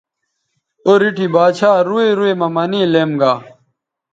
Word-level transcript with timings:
او 0.85 0.93
ریٹھی 1.01 1.27
با 1.33 1.43
ڇھا 1.57 1.71
روئ 1.87 2.09
روئ 2.17 2.33
مہ 2.39 2.47
منے 2.55 2.81
لیم 2.93 3.11
گا 3.21 3.33